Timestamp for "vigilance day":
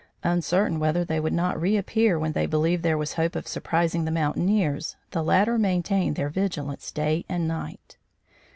6.29-7.23